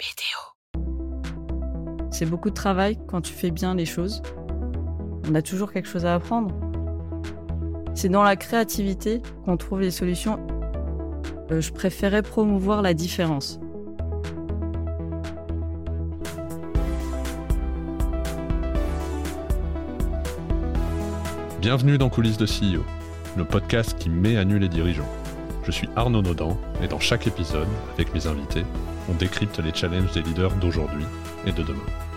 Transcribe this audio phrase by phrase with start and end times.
[0.00, 0.80] BDO.
[2.10, 4.22] C'est beaucoup de travail quand tu fais bien les choses.
[5.28, 6.54] On a toujours quelque chose à apprendre.
[7.94, 10.38] C'est dans la créativité qu'on trouve les solutions.
[11.50, 13.60] Euh, je préférais promouvoir la différence.
[21.60, 22.82] Bienvenue dans Coulisses de CEO,
[23.36, 25.08] le podcast qui met à nu les dirigeants.
[25.64, 28.64] Je suis Arnaud Naudan et dans chaque épisode, avec mes invités,
[29.10, 31.04] on décrypte les challenges des leaders d'aujourd'hui
[31.46, 32.09] et de demain.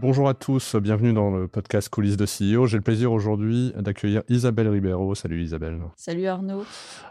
[0.00, 2.66] Bonjour à tous, bienvenue dans le podcast Coulisses de CEO.
[2.66, 5.16] J'ai le plaisir aujourd'hui d'accueillir Isabelle Ribeiro.
[5.16, 5.80] Salut Isabelle.
[5.96, 6.64] Salut Arnaud.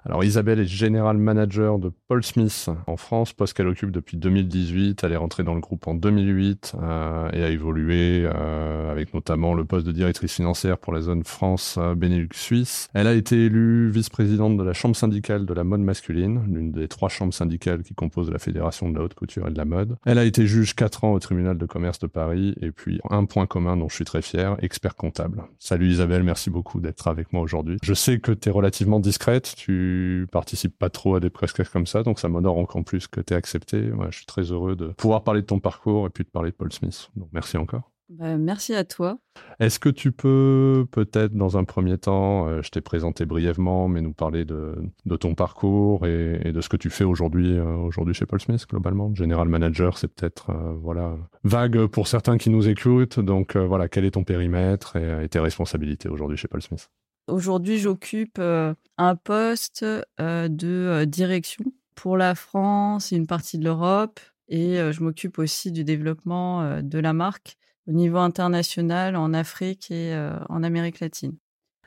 [0.06, 5.04] Alors Isabelle est General Manager de Paul Smith en France, poste qu'elle occupe depuis 2018.
[5.04, 9.54] Elle est rentrée dans le groupe en 2008 euh, et a évolué euh, avec notamment
[9.54, 12.88] le poste de directrice financière pour la zone France euh, Benelux Suisse.
[12.94, 16.88] Elle a été élue vice-présidente de la chambre syndicale de la mode masculine, l'une des
[16.88, 19.98] trois chambres syndicales qui composent la Fédération de la haute couture et de la mode.
[20.06, 23.26] Elle a été juge 4 ans au tribunal de commerce de Paris et puis un
[23.26, 25.44] point commun dont je suis très fier, expert comptable.
[25.60, 27.78] Salut Isabelle, merci beaucoup d'être avec moi aujourd'hui.
[27.84, 31.88] Je sais que tu es relativement discrète, tu participes pas trop à des presque comme
[31.88, 33.90] ça, donc ça m'honore encore plus que tu aies accepté.
[34.10, 36.56] je suis très heureux de pouvoir parler de ton parcours et puis de parler de
[36.56, 37.10] Paul Smith.
[37.34, 37.92] Merci encore.
[38.10, 39.20] Bah, merci à toi.
[39.60, 44.00] Est-ce que tu peux peut-être dans un premier temps, euh, je t'ai présenté brièvement, mais
[44.00, 44.76] nous parler de,
[45.20, 49.14] ton parcours et, de ce que tu fais aujourd'hui euh, aujourd'hui chez Paul Smith globalement?
[49.14, 53.20] General Manager, c'est peut-être euh, voilà vague pour certains qui nous écoutent.
[53.20, 56.90] Donc voilà, quel est ton périmètre et, tes responsabilités aujourd'hui chez Paul Smith?
[57.28, 59.84] Aujourd'hui, j'occupe un poste
[60.18, 64.22] de direction pour la France et une partie de l'Europe.
[64.48, 67.58] Et je m'occupe aussi du développement de la marque
[67.88, 71.36] au niveau international en Afrique et euh, en Amérique latine.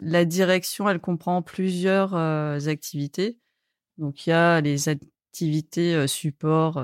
[0.01, 3.39] La direction, elle comprend plusieurs euh, activités.
[3.99, 6.83] Donc, il y a les activités euh, support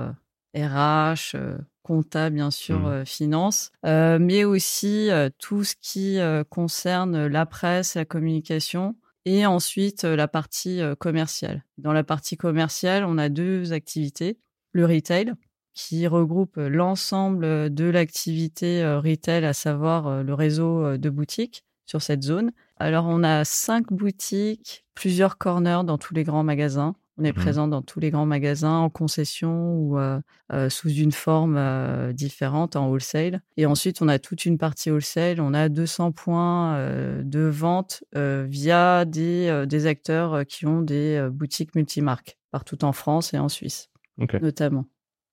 [0.55, 1.37] RH,
[1.83, 3.05] compta, bien sûr, mmh.
[3.05, 6.19] finance, mais aussi tout ce qui
[6.49, 11.63] concerne la presse, la communication et ensuite la partie commerciale.
[11.77, 14.39] Dans la partie commerciale, on a deux activités.
[14.73, 15.35] Le retail,
[15.77, 22.51] qui regroupe l'ensemble de l'activité retail, à savoir le réseau de boutiques sur cette zone.
[22.79, 26.97] Alors, on a cinq boutiques, plusieurs corners dans tous les grands magasins.
[27.19, 29.99] On est mmh présent dans tous les grands magasins en concession ou
[30.71, 33.43] sous une forme différente en wholesale.
[33.59, 35.41] Et ensuite, on a toute une partie wholesale.
[35.41, 36.79] On a 200 points
[37.23, 43.39] de vente via des, des, acteurs qui ont des boutiques multimarques partout en France et
[43.39, 43.91] en Suisse,
[44.41, 44.87] notamment.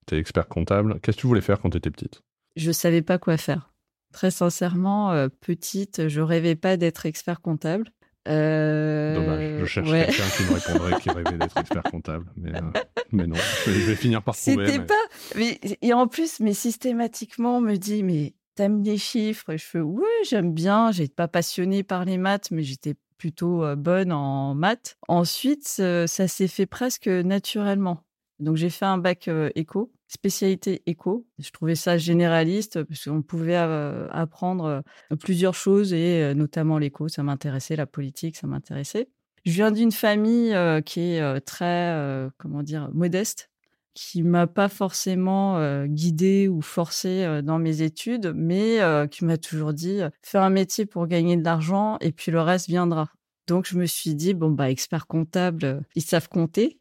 [0.08, 1.00] Tu es expert comptable.
[1.02, 2.22] Qu'est-ce que tu voulais faire quand tu étais petite?
[2.56, 3.74] Je ne savais pas quoi faire.
[4.14, 7.92] Très sincèrement, euh, petite, je rêvais pas d'être expert comptable.
[8.28, 12.32] Euh, Dommage, je cherche quelqu'un qui me répondrait qui rêvait d'être expert comptable.
[12.38, 14.68] Mais, euh, non, je vais, finir par trouver.
[14.68, 14.94] C'était pas.
[15.36, 15.60] Mais...
[15.82, 19.58] Et en plus, mais systématiquement, on me dit Mais t'aimes les chiffres?
[19.58, 20.92] Je fais Oui, j'aime bien.
[20.92, 24.96] J'étais pas passionnée par les maths, mais j'étais plutôt bonne en maths.
[25.08, 28.04] Ensuite, ça s'est fait presque naturellement.
[28.44, 31.26] Donc j'ai fait un bac éco, spécialité éco.
[31.40, 34.84] Je trouvais ça généraliste parce qu'on pouvait apprendre
[35.20, 39.10] plusieurs choses et notamment l'éco, ça m'intéressait, la politique, ça m'intéressait.
[39.46, 40.56] Je viens d'une famille
[40.86, 43.50] qui est très, comment dire, modeste,
[43.94, 48.80] qui m'a pas forcément guidée ou forcée dans mes études, mais
[49.12, 52.68] qui m'a toujours dit fais un métier pour gagner de l'argent et puis le reste
[52.68, 53.10] viendra.
[53.48, 56.80] Donc je me suis dit bon bah expert comptable, ils savent compter.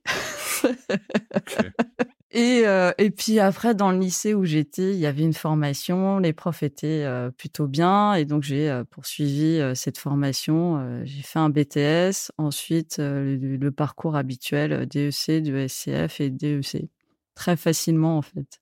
[2.34, 6.18] Et, euh, et puis après, dans le lycée où j'étais, il y avait une formation,
[6.18, 11.02] les profs étaient euh, plutôt bien, et donc j'ai euh, poursuivi cette formation.
[11.04, 16.88] j'ai fait un BTS, ensuite le, parcours habituel DEC, de SCF et DEC.
[17.34, 18.60] Très facilement, en fait.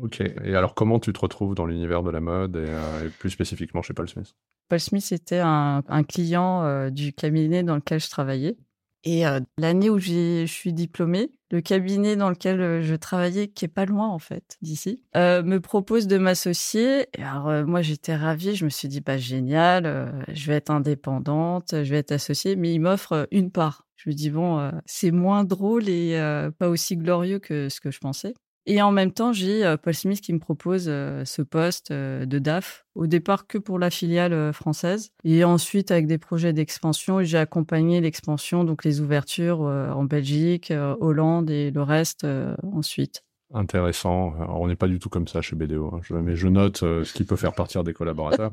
[0.00, 0.20] Ok.
[0.20, 3.94] Et alors, comment tu te retrouves dans l'univers de la mode et, plus spécifiquement chez
[3.94, 4.34] Paul Smith?
[4.68, 8.56] Paul Smith était un, un client du cabinet dans lequel je travaillais.
[9.04, 9.24] Et
[9.58, 14.08] l'année où je suis diplômée, le cabinet dans lequel je travaillais, qui est pas loin
[14.08, 17.06] en fait d'ici, me propose de m'associer.
[17.18, 21.90] Alors moi j'étais ravie, je me suis dit bah génial, je vais être indépendante, je
[21.90, 23.86] vais être associée, mais il m'offre une part.
[23.96, 26.16] Je me dis bon, c'est moins drôle et
[26.58, 28.34] pas aussi glorieux que ce que je pensais.
[28.66, 32.26] Et en même temps, j'ai euh, Paul Smith qui me propose euh, ce poste euh,
[32.26, 37.22] de DAF, au départ que pour la filiale française, et ensuite avec des projets d'expansion.
[37.22, 42.26] J'ai accompagné l'expansion, donc les ouvertures en Belgique, Hollande et le reste
[42.62, 43.22] ensuite.
[43.54, 44.34] Intéressant.
[44.48, 46.20] on n'est pas du tout comme ça chez BDO, hein.
[46.22, 48.50] mais je note ce qui peut faire partir des collaborateurs.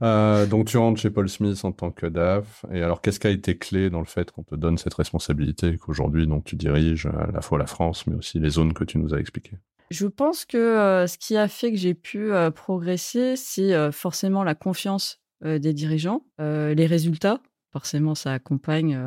[0.48, 2.64] donc tu rentres chez Paul Smith en tant que DAF.
[2.72, 5.76] Et alors qu'est-ce qui a été clé dans le fait qu'on te donne cette responsabilité,
[5.76, 8.98] qu'aujourd'hui donc tu diriges à la fois la France, mais aussi les zones que tu
[8.98, 9.56] nous as expliquées?
[9.90, 15.20] Je pense que ce qui a fait que j'ai pu progresser, c'est forcément la confiance
[15.44, 17.40] des dirigeants, les résultats.
[17.76, 18.98] Forcément, ça accompagne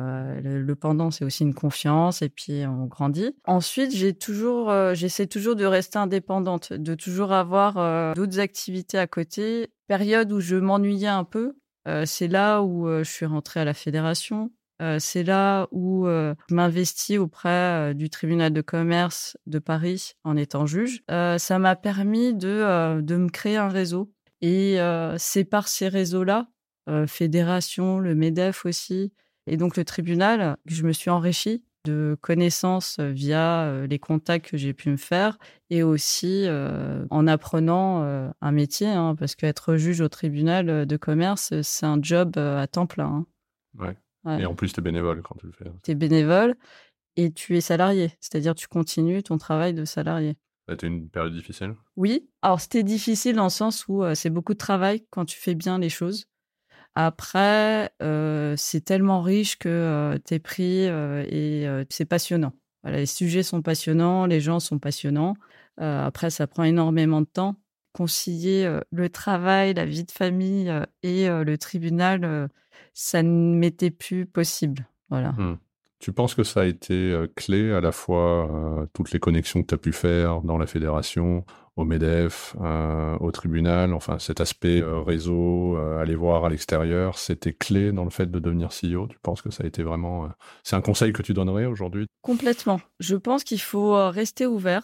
[0.42, 3.34] le, pendant, c'est aussi une confiance et puis on grandit.
[3.46, 9.72] Ensuite, toujours, j'essaie toujours de rester indépendante, de toujours avoir d'autres activités à côté.
[9.88, 11.56] Période où je m'ennuyais un peu,
[12.04, 14.50] c'est là où je suis rentrée à la fédération.
[14.80, 17.48] Euh, c'est là où euh, je m'investis auprès
[17.90, 21.02] euh, du tribunal de commerce de Paris en étant juge.
[21.08, 24.12] ça m'a permis de, de me créer un réseau.
[24.42, 24.78] Et
[25.18, 26.48] c'est par ces réseaux-là,
[27.06, 29.12] fédération, le MEDEF aussi,
[29.46, 34.58] et donc le tribunal, que je me suis enrichie de connaissances via les contacts que
[34.58, 35.38] j'ai pu me faire
[35.70, 36.46] et aussi
[37.10, 42.36] en apprenant un métier, hein, parce qu'être juge au tribunal de commerce, c'est un job
[42.36, 43.06] à temps plein.
[43.06, 43.26] Hein.
[43.78, 44.40] Ouais.
[44.40, 45.68] Et en plus, tu es bénévole quand tu le fais.
[45.68, 45.76] Hein.
[45.82, 46.54] Tu es bénévole
[47.16, 50.36] et tu es salarié, c'est-à-dire tu continues ton travail de salarié.
[50.68, 51.74] C'était une période difficile?
[51.96, 52.28] Oui.
[52.42, 55.78] Alors, c'était difficile dans le sens où c'est beaucoup de travail quand tu fais bien
[55.78, 56.26] les choses.
[56.94, 57.92] Après,
[58.56, 62.52] c'est tellement riche que tu es pris et c'est passionnant.
[62.84, 65.34] Les sujets sont passionnants, les gens sont passionnants.
[65.78, 67.56] après, ça prend énormément de temps.
[67.92, 70.72] Concilier le travail, la vie de famille
[71.02, 72.48] et le tribunal,
[72.94, 74.86] ça ne m'était plus possible.
[75.08, 75.32] Voilà.
[75.32, 75.58] Mmh.
[75.98, 79.74] Tu penses que ça a été clé à la fois toutes les connexions que tu
[79.74, 81.44] as pu faire dans la fédération,
[81.80, 82.54] au MEDEF,
[83.20, 88.30] au tribunal, enfin cet aspect réseau, aller voir à l'extérieur, c'était clé dans le fait
[88.30, 90.28] de devenir CEO Tu penses que ça a été vraiment...
[90.62, 92.06] C'est un conseil que tu donnerais aujourd'hui?
[92.22, 92.80] Complètement.
[92.98, 94.82] Je pense qu'il faut rester ouvert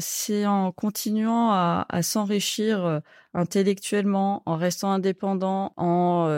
[0.00, 3.00] c'est en continuant à, s'enrichir
[3.34, 6.28] intellectuellement, en restant indépendant, en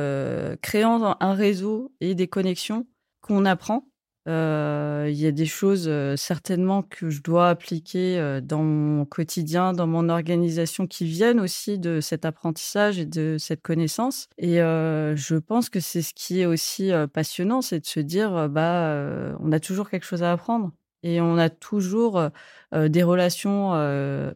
[0.62, 2.86] créant un réseau et des connexions
[3.20, 3.86] qu'on apprend.
[4.26, 10.08] Il y a des choses certainement que je dois appliquer dans mon quotidien, dans mon
[10.08, 14.28] organisation, qui viennent aussi de cet apprentissage et de cette connaissance.
[14.38, 19.36] Et je pense que c'est ce qui est aussi passionnant, c'est de se dire, bah,
[19.40, 20.72] on a toujours quelque chose à apprendre.
[21.02, 22.30] Et on a toujours
[22.72, 23.70] des relations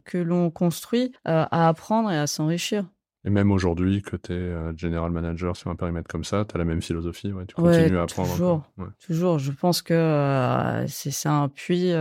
[0.05, 2.85] que l'on construit à apprendre et à s'enrichir.
[3.23, 6.57] Et même aujourd'hui, que tu es general manager sur un périmètre comme ça, tu as
[6.57, 8.31] la même philosophie, ouais, tu continues à apprendre.
[8.31, 8.63] Toujours,
[9.05, 9.39] toujours.
[9.39, 11.93] Je pense que c'est un puits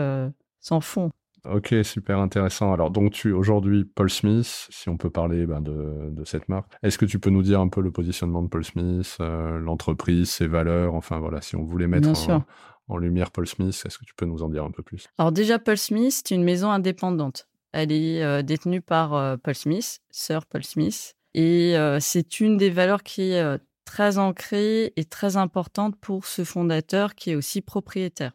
[0.60, 1.10] sans fond.
[1.44, 2.72] Ok, super intéressant.
[2.72, 6.70] Alors, donc, tu aujourd'hui, Paul Smith, si on peut parler ben, de, de, cette marque,
[6.82, 10.46] est-ce que tu peux nous dire un peu le positionnement de Paul Smith, l'entreprise, ses
[10.46, 12.44] valeurs, enfin voilà, si on voulait mettre en,
[12.90, 13.80] en lumière Paul Smith.
[13.86, 15.06] Est-ce que tu peux nous en dire un peu plus?
[15.16, 17.48] Alors déjà, Paul Smith, c'est une maison indépendante.
[17.72, 21.14] Elle est détenue par Paul Smith, sœur Paul Smith.
[21.34, 27.14] Et c'est une des valeurs qui est très ancrée et très importante pour ce fondateur
[27.14, 28.32] qui est aussi propriétaire.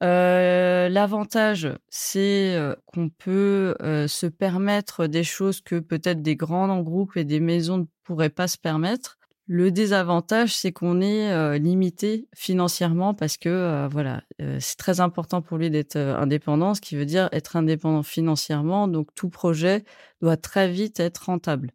[0.00, 2.56] L'avantage, c'est
[2.86, 7.84] qu'on peut se permettre des choses que peut-être des grands groupes et des maisons ne
[8.04, 9.17] pourraient pas se permettre.
[9.50, 14.22] Le désavantage, c'est qu'on est limité financièrement parce que voilà,
[14.60, 18.88] c'est très important pour lui d'être indépendant, ce qui veut dire être indépendant financièrement.
[18.88, 19.84] Donc tout projet
[20.20, 21.70] doit très vite être rentable.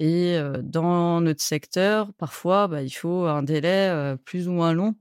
[0.00, 4.96] Et dans notre secteur, parfois, bah, il faut un délai plus ou moins long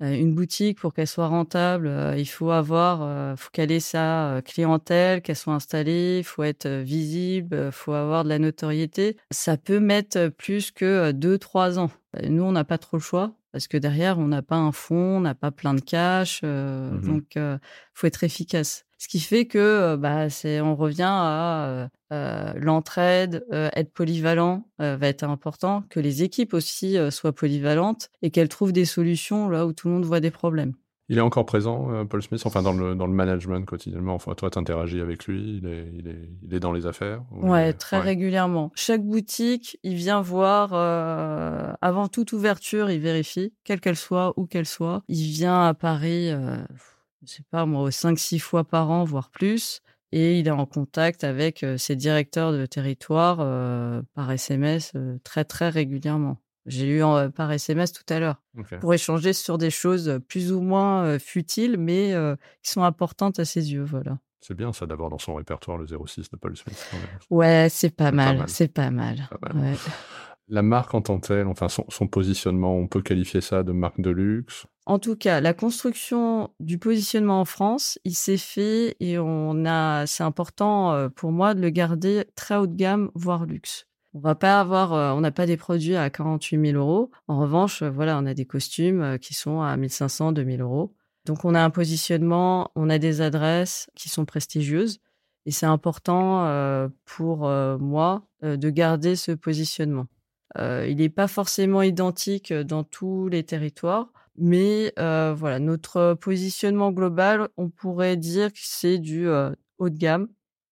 [0.00, 5.36] une boutique pour qu'elle soit rentable, il faut avoir, faut qu'elle ait sa clientèle, qu'elle
[5.36, 9.16] soit installée, il faut être visible, il faut avoir de la notoriété.
[9.30, 11.90] Ça peut mettre plus que deux, trois ans.
[12.22, 15.16] Nous, on n'a pas trop le choix parce que derrière, on n'a pas un fonds,
[15.16, 17.58] on n'a pas plein de cash, mmh donc il
[17.94, 18.85] faut être efficace.
[18.98, 25.84] Ce qui fait que bah, c'est, on revient à l'entraide, être polyvalent va être important,
[25.90, 29.94] que les équipes aussi soient polyvalentes et qu'elles trouvent des solutions là où tout le
[29.94, 30.72] monde voit des problèmes.
[31.08, 34.14] Il est encore présent, Paul Smith, enfin dans le, dans le management quotidiennement?
[34.14, 37.22] Enfin, toi, tu interagis avec lui, il est, il est, il est dans les affaires
[37.30, 38.72] Ouais, très régulièrement.
[38.74, 40.74] Chaque boutique, il vient voir,
[41.80, 45.04] avant toute ouverture, il vérifie, quelle qu'elle soit, où qu'elle soit.
[45.06, 46.32] Il vient à Paris
[47.22, 49.80] je sais pas moi, 5-6 fois par an, voire plus.
[50.12, 53.38] Et il est en contact avec ses directeurs de territoire
[54.14, 54.92] par SMS
[55.24, 56.38] très, très régulièrement.
[56.64, 57.02] J'ai eu
[57.34, 58.42] par SMS tout à l'heure
[58.80, 62.14] pour échanger sur des choses plus ou moins futiles, mais
[62.62, 63.84] qui sont importantes à ses yeux.
[63.84, 64.18] Voilà.
[64.40, 66.90] C'est bien ça d'avoir dans son répertoire le 06 de Paul Smith.
[67.30, 69.28] Ouais, c'est pas, mal, c'est pas mal.
[70.48, 74.00] La marque en tant que telle, enfin son, positionnement, on peut qualifier ça de marque
[74.00, 79.18] de luxe En tout cas, la construction du positionnement en France, il s'est fait et
[79.18, 83.44] on a, c'est important euh, pour moi de le garder très haut de gamme, voire
[83.44, 83.88] luxe.
[84.14, 87.10] On va pas avoir, euh, on n'a pas des produits à 48 000 euros.
[87.26, 90.94] En revanche, euh, voilà, on a des costumes qui sont à 1500, 2000 euros.
[91.24, 95.00] Donc on a un positionnement, on a des adresses qui sont prestigieuses
[95.44, 96.48] et c'est important
[97.04, 100.06] pour moi de garder ce positionnement.
[100.58, 107.68] Il n'est pas forcément identique dans tous les territoires, mais voilà, notre positionnement global, on
[107.68, 110.28] pourrait dire que c'est du haut de gamme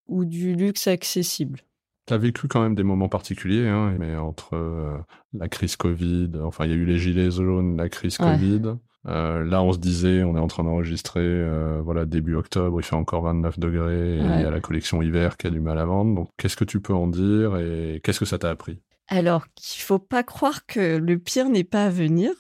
[0.07, 1.61] ou du luxe accessible.
[2.07, 6.67] Tu as vécu quand même des moments particuliers, hein, mais entre la crise Covid, enfin
[6.67, 8.77] il y a eu les gilets jaunes, la crise Covid,
[9.07, 12.85] euh, là, on se disait, on est en train d'enregistrer, euh, voilà, début octobre, il
[12.85, 15.79] fait encore 29 degrés et il y a la collection hiver qui a du mal
[15.79, 16.15] à vendre.
[16.15, 18.81] Donc, qu'est-ce que tu peux en dire et qu'est-ce que ça t'a appris?
[19.09, 22.33] Alors, qu'il faut pas croire que le pire n'est pas à venir,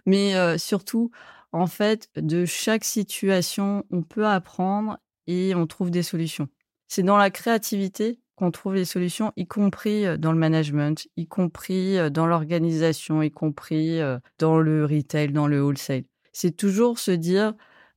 [0.05, 1.11] mais euh, surtout,
[1.51, 6.47] en fait, de chaque situation, on peut apprendre et on trouve des solutions.
[6.87, 12.11] C'est dans la créativité qu'on trouve les solutions, y compris dans le management, y compris
[12.11, 13.99] dans l'organisation, y compris
[14.39, 16.05] dans le retail, dans le wholesale.
[16.31, 17.53] C'est toujours se dire,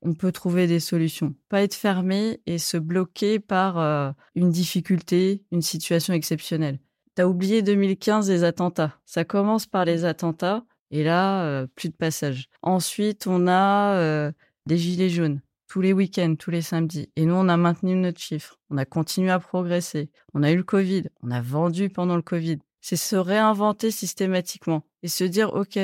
[0.06, 1.34] on peut trouver des solutions.
[1.48, 6.78] Pas être fermé et se bloquer par une difficulté, une situation exceptionnelle.
[7.16, 8.98] Tu as oublié 2015 les attentats.
[9.04, 12.48] Ça commence par les attentats et là, plus de passage.
[12.62, 14.30] Ensuite, on a
[14.66, 17.10] des gilets jaunes tous les week-ends, tous les samedis.
[17.16, 18.60] Et nous, on a maintenu notre chiffre.
[18.70, 20.10] On a continué à progresser.
[20.32, 21.08] On a eu le Covid.
[21.22, 22.58] On a vendu pendant le Covid.
[22.80, 25.76] C'est se réinventer systématiquement et se dire, OK,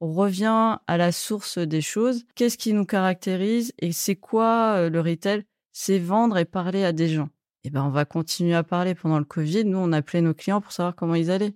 [0.00, 2.24] revient à la source des choses.
[2.34, 5.44] Qu'est-ce qui nous caractérise et c'est quoi euh, le retail?
[5.72, 7.28] C'est vendre et parler à des gens.
[7.64, 9.64] Eh ben, on va continuer à parler pendant le Covid.
[9.64, 11.54] Nous, on appelait nos clients pour savoir comment ils allaient.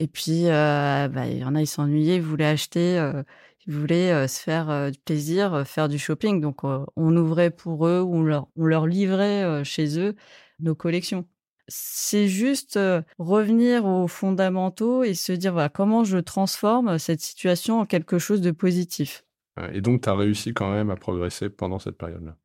[0.00, 3.22] Et puis, euh, bah, il y en a, ils s'ennuyaient, ils voulaient acheter euh,
[3.66, 6.38] ils voulaient se faire du plaisir, faire du shopping.
[6.40, 10.14] Donc, on ouvrait pour eux on leur, on leur livrait chez eux
[10.60, 11.26] nos collections.
[11.68, 12.78] C'est juste
[13.18, 18.40] revenir aux fondamentaux et se dire voilà, comment je transforme cette situation en quelque chose
[18.40, 19.24] de positif.
[19.72, 22.36] Et donc, tu as réussi quand même à progresser pendant cette période-là?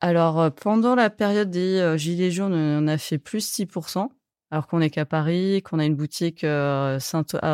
[0.00, 4.08] Alors, pendant la période des Gilets jaunes, on a fait plus 6%
[4.50, 6.98] alors qu'on n'est qu'à Paris, qu'on a une boutique à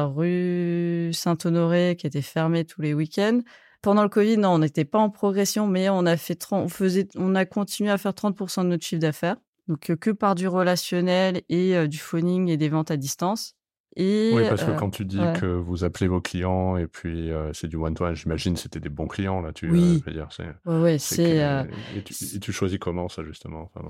[0.04, 3.40] rue Saint-Honoré qui était fermée tous les week-ends.
[3.80, 7.08] Pendant le Covid, non, on n'était pas en progression, mais on a fait on faisait,
[7.16, 9.36] on a continué à faire 30% de notre chiffre d'affaires.
[9.68, 13.54] Donc que par du relationnel et du phoning et des ventes à distance.
[13.96, 17.66] Et, oui, parce que quand tu dis que vous appelez vos clients et puis c'est
[17.66, 19.52] du one-to-one, j'imagine c'était des bons clients là.
[19.52, 20.02] Tu oui.
[20.06, 20.46] veux dire, c'est.
[20.64, 21.66] Ouais, c'est.
[21.96, 23.70] Et, tu choisis comment ça justement?
[23.74, 23.88] Enfin,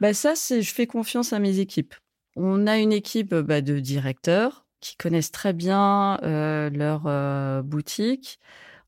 [0.00, 1.94] bah ça, c'est je fais confiance à mes équipes.
[2.36, 8.38] On a une équipe bah, de directeurs qui connaissent très bien euh, leur euh, boutique.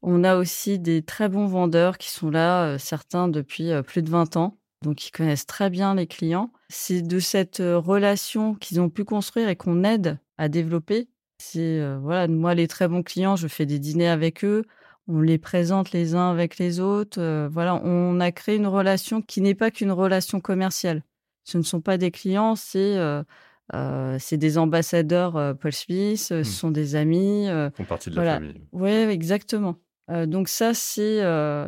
[0.02, 4.11] On a aussi des très bons vendeurs qui sont là, euh, certains depuis plus de
[4.11, 6.52] 20 ans, donc ils connaissent très bien les clients.
[6.68, 11.08] C'est de cette relation qu'ils ont pu construire et qu'on aide à développer.
[11.40, 14.64] C'est voilà, moi les très bons clients, je fais des dîners avec eux,
[15.06, 17.49] on les présente les uns avec les autres.
[17.49, 21.02] voilà, on a créé une relation qui n'est pas qu'une relation commerciale
[21.49, 23.23] ce ne sont pas des clients, c'est euh,
[23.75, 26.44] euh, des ambassadeurs euh, Paul Smith, ce mmh.
[26.44, 27.47] sont des amis.
[27.47, 28.61] Ils font partie de la famille.
[28.73, 29.76] Oui, exactement.
[30.26, 31.23] donc ça, c'est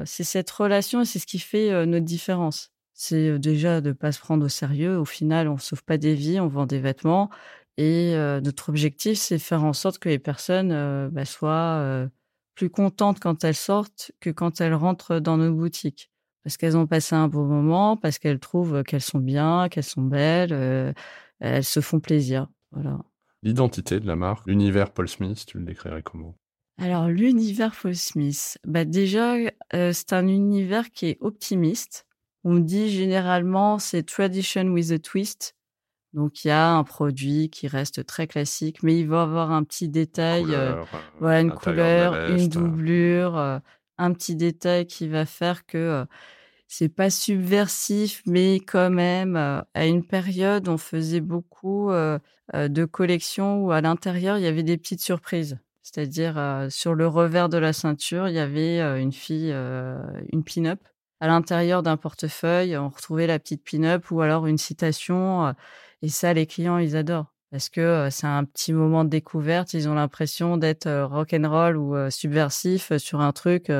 [0.04, 2.72] cette relation et c'est ce qui fait notre différence.
[3.02, 4.98] C'est déjà de ne pas se prendre au sérieux.
[4.98, 7.30] Au final, on ne sauve pas des vies, on vend des vêtements.
[7.78, 8.12] Et
[8.44, 12.08] notre objectif, c'est faire en sorte que les personnes bah, soient
[12.54, 16.10] plus contentes quand elles sortent que quand elles rentrent dans nos boutiques
[16.44, 20.02] parce qu'elles ont passé un bon moment, parce qu'elles trouvent qu'elles sont bien, qu'elles sont
[20.02, 20.94] belles,
[21.38, 22.48] elles se font plaisir.
[22.72, 22.98] Voilà.
[23.42, 26.36] L'identité de la marque, l'univers Paul Smith, tu le décrirais comment?
[26.76, 29.36] Alors, l'univers Paul Smith, bah déjà,
[29.72, 32.06] c'est un univers qui est optimiste.
[32.44, 35.54] On dit généralement c'est tradition with a twist.
[36.12, 39.62] Donc il y a un produit qui reste très classique, mais il va avoir un
[39.62, 40.82] petit détail, euh,
[41.20, 43.36] voilà, une couleur, une doublure,
[43.96, 46.04] un petit détail qui va faire que
[46.66, 53.70] c'est pas subversif, mais quand même, à une période, on faisait beaucoup de collections où
[53.70, 55.58] à l'intérieur, il y avait des petites surprises.
[55.82, 60.80] C'est-à-dire, sur le revers de la ceinture, il y avait une fille, une pin-up.
[61.20, 65.54] À l'intérieur d'un portefeuille, on retrouvait la petite pin-up ou alors une citation.
[66.02, 69.74] et ça, les clients, ils adorent parce que c'est un petit moment de découverte.
[69.74, 73.70] Ils ont l'impression d'être rock and roll ou subversif sur un truc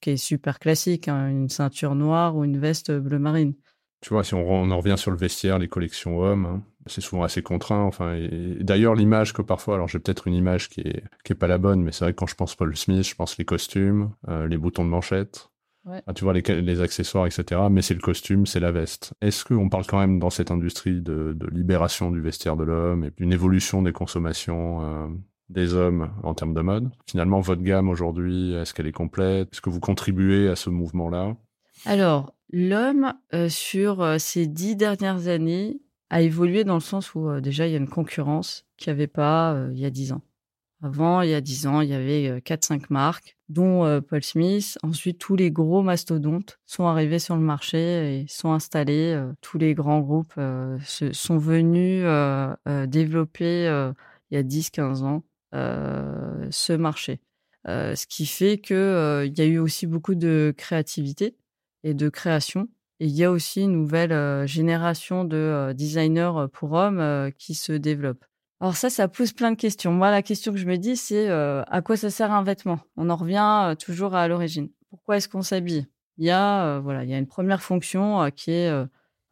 [0.00, 3.54] qui est super classique, hein, une ceinture noire ou une veste bleu marine.
[4.00, 7.22] Tu vois, si on, en revient sur le vestiaire, les collections hommes, hein, c'est souvent
[7.22, 7.82] assez contraint.
[7.82, 8.18] Enfin,
[8.60, 11.58] d'ailleurs, l'image que parfois, alors j'ai peut-être une image qui est, qui est pas la
[11.58, 14.48] bonne, mais c'est vrai que quand je pense Paul Smith, je pense les costumes, euh,
[14.48, 15.49] les boutons de manchette.
[16.06, 17.60] Ah, tu vois les, les, accessoires, etc.
[17.70, 19.12] Mais c'est le costume, c'est la veste.
[19.20, 23.04] Est-ce qu'on parle quand même dans cette industrie de, de libération du vestiaire de l'homme
[23.04, 25.08] et d'une évolution des consommations euh,
[25.48, 26.90] des hommes en termes de mode?
[27.08, 29.48] Finalement, votre gamme aujourd'hui, est-ce qu'elle est complète?
[29.52, 31.36] Est-ce que vous contribuez à ce mouvement-là?
[31.86, 35.80] Alors, l'homme, euh, sur ces dix dernières années,
[36.10, 38.98] a évolué dans le sens où euh, déjà il y a une concurrence qu'il n'y
[38.98, 40.20] avait pas euh, il y a dix ans.
[40.82, 44.78] Avant, il y a dix ans, il y avait 4-5 euh, marques, dont Paul Smith.
[44.82, 49.20] Ensuite, tous les gros mastodontes sont arrivés sur le marché et sont installés.
[49.40, 50.34] tous les grands groupes
[51.12, 52.04] sont venus
[52.88, 53.92] développer
[54.30, 57.20] il y a 10-15 ans ce marché.
[57.66, 58.76] ce qui fait qu'il
[59.36, 61.36] y a eu aussi beaucoup de créativité
[61.82, 62.68] et de création
[63.00, 67.32] et il y a aussi une nouvelle euh, génération de euh, designers euh, pour hommes
[67.38, 68.24] qui se développe.
[68.60, 69.90] Alors ça, ça pose plein de questions.
[69.90, 72.78] Moi, la question que je me dis, c'est à quoi ça sert un vêtement?
[72.96, 74.68] On en revient toujours à l'origine.
[74.90, 75.86] Pourquoi est-ce qu'on s'habille?
[76.18, 78.70] Il y a voilà, il y a une première fonction qui est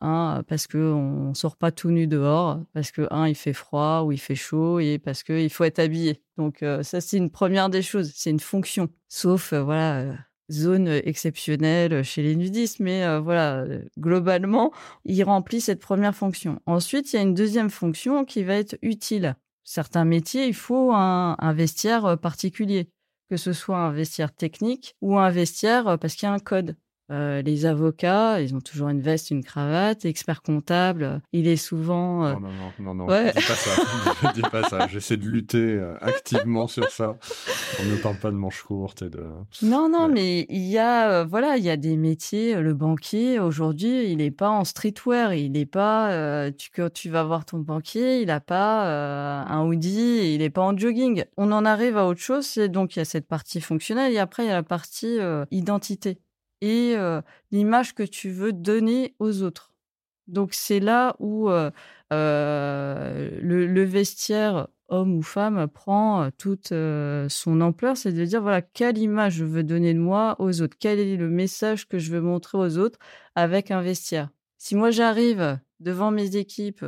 [0.01, 4.05] un parce que on sort pas tout nu dehors, parce que un il fait froid
[4.07, 6.23] ou il fait chaud et parce que il faut être habillé.
[6.39, 8.89] Donc ça c'est une première des choses, c'est une fonction.
[9.09, 10.15] Sauf voilà
[10.51, 13.65] zone exceptionnelle chez les nudistes, mais voilà,
[13.99, 14.73] globalement,
[15.05, 16.61] il remplit cette première fonction.
[16.67, 19.37] Ensuite, il y a une deuxième fonction qui va être utile.
[19.65, 22.91] Certains métiers, il faut un, vestiaire particulier,
[23.29, 26.77] que ce soit un vestiaire technique ou un vestiaire parce qu'il y a un code.
[27.11, 30.05] Euh, les avocats, ils ont toujours une veste, une cravate.
[30.05, 32.27] Expert comptable, il est souvent.
[32.27, 33.33] Euh, non, non, non, non, ouais.
[33.33, 34.33] dis pas ça.
[34.35, 34.89] dis pas ça.
[34.89, 37.17] J'essaie de lutter euh, activement sur ça.
[37.81, 39.25] On ne parle pas de manches courtes et de.
[39.63, 42.61] Non, non, mais il y a, voilà, il y a des métiers.
[42.61, 45.33] Le banquier aujourd'hui, il n'est pas en streetwear.
[45.33, 46.51] Il n'est pas.
[46.53, 50.35] tu, quand tu vas voir ton banquier, il n'a pas un hoodie.
[50.35, 51.25] Il n'est pas en jogging.
[51.39, 52.45] On en arrive à autre chose.
[52.45, 55.19] C'est donc il y a cette partie fonctionnelle et après il y a la partie
[55.51, 56.21] identité
[56.61, 56.97] et
[57.51, 59.75] l'image que tu veux donner aux autres.
[60.27, 61.71] Donc c'est là où le,
[63.41, 66.73] le, vestiaire homme ou femme prend toute
[67.29, 70.77] son ampleur, c'est de dire voilà quelle image je veux donner de moi aux autres,
[70.79, 72.99] quel est le message que je veux montrer aux autres
[73.35, 74.31] avec un vestiaire?
[74.59, 76.85] Si moi j'arrive devant mes équipes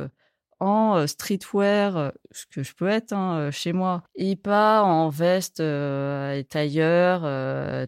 [0.61, 6.45] en streetwear, ce que je peux être hein, chez moi, et pas en veste et
[6.47, 7.21] tailleur,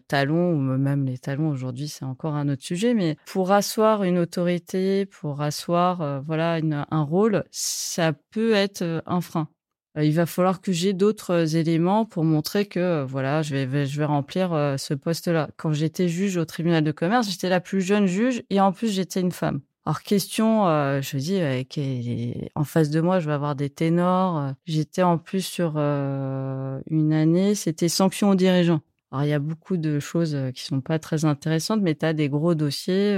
[0.08, 4.18] talons, ou même les talons aujourd'hui, c'est encore un autre sujet, mais pour asseoir une
[4.18, 6.58] autorité, pour asseoir voilà
[6.90, 9.48] un rôle, ça peut être un frein.
[9.96, 14.92] Il va falloir que j'ai d'autres éléments pour montrer que voilà, je vais remplir ce
[14.94, 15.50] poste-là.
[15.56, 18.88] Quand j'étais juge au tribunal de commerce, j'étais la plus jeune juge et en plus
[18.88, 19.60] j'étais une femme.
[19.86, 24.38] Alors question, euh, je dis euh, en face de moi, je vais avoir des ténors.
[24.38, 24.52] Euh.
[24.64, 28.80] J'étais en plus sur une année, c'était sanctions aux dirigeants.
[29.10, 32.14] Alors il y a beaucoup de choses qui sont pas très intéressantes, mais tu as
[32.14, 33.16] des gros dossiers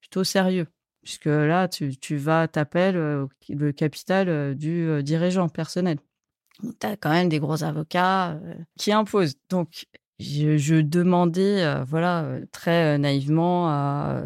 [0.00, 0.66] plutôt sérieux.
[1.02, 5.98] Puisque là, tu, tu vas, t'appelles le capital du dirigeant personnel.
[6.80, 8.38] Tu as quand même des gros avocats
[8.78, 9.34] qui imposent.
[9.50, 9.86] Donc,
[10.20, 14.20] je, demandais, euh, voilà, euh, très euh, naïvement à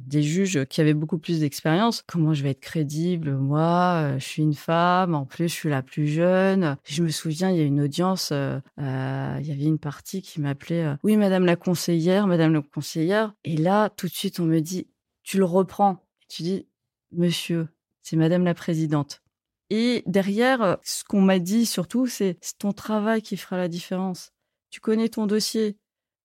[0.00, 4.42] des juges qui avaient beaucoup plus d'expérience, comment je vais être crédible, moi, je suis
[4.42, 6.76] une femme, en plus je suis la plus jeune.
[6.84, 10.96] Je me souviens, il y a une audience, il y avait une partie qui m'appelait,
[11.02, 14.86] oui, Madame la conseillère, Madame la conseillère, et là, tout de suite, on me dit,
[15.22, 16.66] tu le reprends, tu dis,
[17.12, 17.68] Monsieur,
[18.02, 19.22] c'est Madame la présidente.
[19.70, 24.32] Et derrière, ce qu'on m'a dit surtout, c'est ton travail qui fera la différence
[24.72, 25.76] tu connais ton dossier,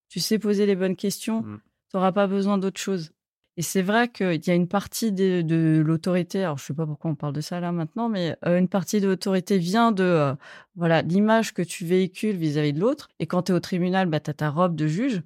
[0.08, 1.60] tu sais poser les bonnes questions, mmh.
[1.92, 3.12] tu n'auras pas besoin d'autre chose.
[3.58, 6.86] Et c'est vrai qu'il y a une partie de, l'autorité, alors je ne sais pas
[6.86, 10.04] pourquoi on parle de ça là maintenant, mais euh, une partie de l'autorité vient de
[10.04, 10.36] euh,
[10.76, 13.10] voilà l'image que tu véhicules vis-à-vis de l'autre.
[13.20, 15.24] Et quand tu es au tribunal, bah, tu as ta robe de juge.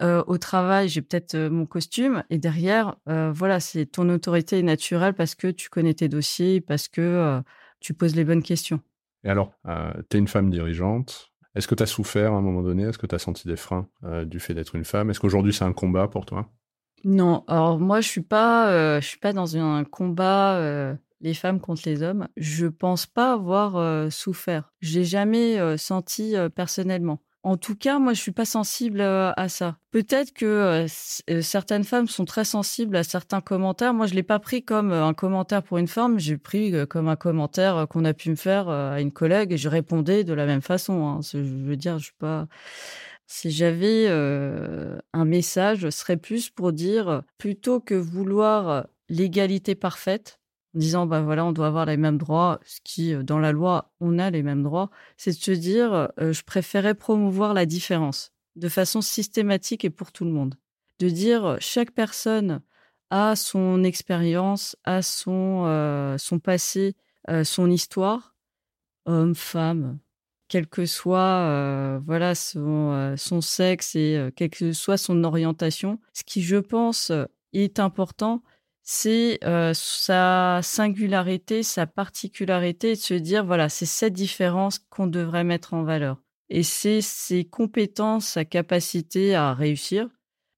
[0.00, 2.24] Euh, au travail, j'ai peut-être mon costume.
[2.30, 6.88] Et derrière, voilà, c'est ton autorité est naturelle parce que tu connais tes dossiers, parce
[6.88, 7.40] que
[7.80, 8.80] tu poses les bonnes questions.
[9.24, 9.52] Et alors,
[10.10, 12.84] tu es une femme dirigeante, est-ce que tu as souffert à un moment donné?
[12.84, 15.10] Est-ce que tu as senti des freins euh, du fait d'être une femme?
[15.10, 16.48] Est-ce qu'aujourd'hui c'est un combat pour toi?
[17.04, 21.82] Non, alors moi je suis euh, suis pas dans un combat euh, les femmes contre
[21.86, 22.28] les hommes.
[22.36, 24.72] Je pense pas avoir souffert.
[24.80, 27.20] Je l'ai jamais senti personnellement.
[27.44, 29.76] En tout cas, moi, je suis pas sensible euh, à ça.
[29.90, 30.86] Peut-être que euh,
[31.28, 33.94] euh, certaines femmes sont très sensibles à certains commentaires.
[33.94, 36.20] Moi, je l'ai pas pris comme un commentaire pour une femme.
[36.20, 39.68] J'ai pris comme un commentaire qu'on a pu me faire à une collègue et je
[39.68, 41.04] répondais de la même façon.
[41.04, 41.20] Hein.
[41.32, 42.46] Je veux dire, je suis pas.
[43.26, 50.38] Si j'avais un message, ce serait plus pour dire plutôt que vouloir l'égalité parfaite,
[50.74, 53.92] en disant bah voilà on doit avoir les mêmes droits, ce qui dans la loi
[54.00, 58.68] on a les mêmes droits, c'est de se dire je préférais promouvoir la différence de
[58.68, 60.54] façon systématique et pour tout le monde,
[60.98, 62.62] de dire chaque personne
[63.10, 66.96] a son expérience, a son son passé,
[67.44, 68.34] son histoire,
[69.04, 69.98] homme, femme,
[70.48, 75.98] quel que soit voilà son, son sexe et quelle que soit son orientation.
[76.14, 77.12] Ce qui, je pense,
[77.52, 78.42] est important,
[78.82, 79.38] c'est
[79.74, 85.82] sa singularité, sa particularité, de se dire, voilà, c'est cette différence qu'on devrait mettre en
[85.82, 86.18] valeur.
[86.48, 90.08] Et c'est ses compétences, sa capacité à réussir.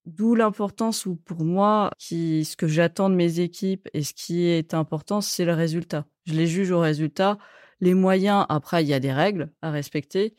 [0.07, 4.47] D'où l'importance où pour moi, qui, ce que j'attends de mes équipes et ce qui
[4.47, 6.07] est important, c'est le résultat.
[6.27, 7.39] Je les juge au résultat.
[7.81, 10.35] Les moyens, après, il y a des règles à respecter.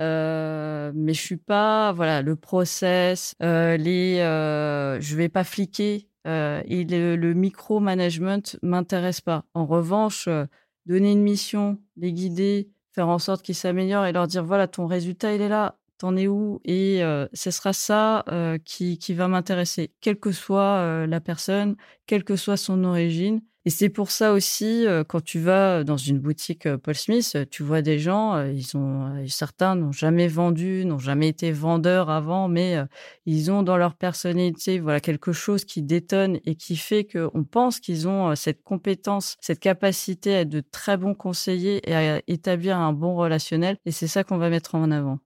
[0.00, 6.08] Euh, mais je suis pas, voilà, le process, euh, les, euh, je vais pas fliquer
[6.26, 9.44] euh, et le, micro-management m'intéresse pas.
[9.54, 10.46] En revanche, euh,
[10.86, 14.86] donner une mission, les guider, faire en sorte qu'ils s'améliorent et leur dire voilà, ton
[14.86, 19.14] résultat, il est là, t'en es où Et euh, ce sera ça euh, qui, qui
[19.14, 23.40] va m'intéresser, quelle que soit la personne, quelle que soit son origine.
[23.66, 27.80] Et c'est pour ça aussi, quand tu vas dans une boutique Paul Smith, tu vois
[27.80, 32.76] des gens, ils ont, certains n'ont jamais vendu, n'ont jamais été vendeurs avant, mais
[33.24, 37.80] ils ont dans leur personnalité, voilà, quelque chose qui détonne et qui fait qu'on pense
[37.80, 42.76] qu'ils ont cette compétence, cette capacité à être de très bons conseillers et à établir
[42.76, 43.78] un bon relationnel.
[43.86, 45.20] Et c'est ça qu'on va mettre en avant.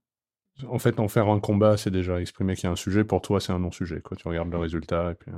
[0.68, 3.05] En fait, en faire un combat, c'est déjà exprimer qu'il y a un sujet.
[3.05, 4.01] Pour toi, c'est un non-sujet.
[4.03, 5.12] Quand tu regardes le résultat.
[5.12, 5.31] Et puis,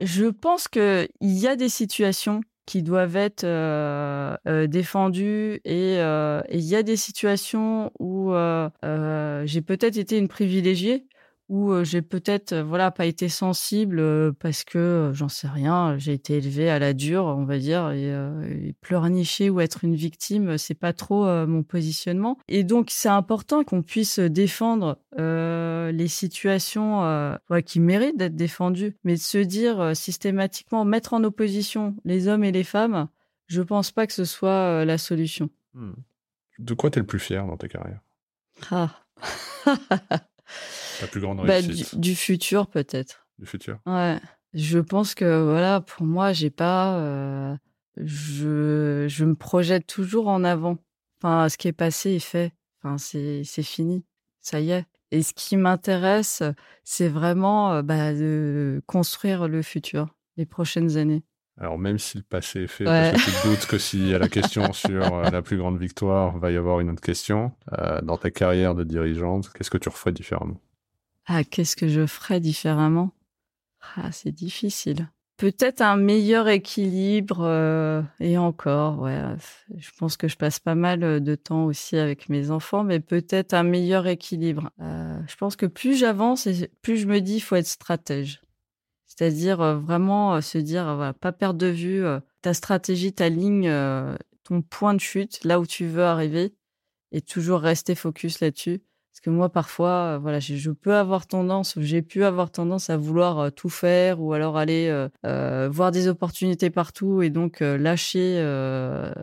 [0.00, 6.42] je pense qu'il y a des situations qui doivent être euh, euh, défendues et euh,
[6.50, 8.32] il y a des situations où
[9.44, 11.06] j'ai peut-être été une privilégiée
[11.48, 16.68] où j'ai peut-être voilà pas été sensible parce que j'en sais rien, j'ai été élevée
[16.70, 20.92] à la dure, on va dire, et, et pleurnicher ou être une victime, c'est pas
[20.92, 22.38] trop mon positionnement.
[22.48, 29.20] Et donc c'est important qu'on puisse défendre les situations qui méritent d'être défendues, mais de
[29.20, 33.08] se dire systématiquement mettre en opposition les hommes et les femmes,
[33.46, 35.48] je pense pas que ce soit la solution.
[35.74, 35.92] Mmh.
[36.58, 38.00] De quoi tu es le plus fier dans ta carrière?
[38.70, 38.90] Ah
[41.00, 41.94] La plus grande bah, réussite.
[41.94, 43.26] du, du, futur, peut-être.
[43.38, 43.78] Du futur.
[43.86, 44.18] Ouais.
[44.54, 46.98] Je pense que, voilà, pour moi, j'ai pas.
[46.98, 47.56] Euh,
[47.96, 50.78] je, je me projette toujours en avant.
[51.20, 52.52] Enfin, ce qui est passé est fait.
[52.82, 54.04] Enfin, c'est fini.
[54.40, 54.86] Ça y est.
[55.10, 56.42] Et ce qui m'intéresse,
[56.84, 61.22] c'est vraiment euh, bah, de construire le futur, les prochaines années.
[61.60, 63.10] Alors, même si le passé est fait, ouais.
[63.10, 65.58] parce que tu te doutes que s'il y a la question sur euh, la plus
[65.58, 67.52] grande victoire, va y avoir une autre question.
[67.78, 70.60] Euh, dans ta carrière de dirigeante, qu'est-ce que tu referais différemment?
[71.26, 73.10] Ah, qu'est-ce que je ferais différemment?
[73.96, 75.08] Ah, c'est difficile.
[75.36, 79.20] Peut-être un meilleur équilibre euh, et encore, ouais.
[79.76, 83.54] Je pense que je passe pas mal de temps aussi avec mes enfants, mais peut-être
[83.54, 84.70] un meilleur équilibre.
[84.80, 86.48] Euh, je pense que plus j'avance,
[86.82, 88.40] plus je me dis il faut être stratège.
[89.18, 92.04] C'est-à-dire vraiment se dire, pas perdre de vue
[92.40, 93.68] ta stratégie, ta ligne,
[94.44, 96.54] ton point de chute, là où tu veux arriver,
[97.10, 98.80] et toujours rester focus là-dessus.
[99.10, 102.96] Parce que moi, parfois, voilà, je, je, peux avoir tendance, j'ai pu avoir tendance à
[102.96, 108.40] vouloir tout faire ou alors aller voir des opportunités partout et donc lâcher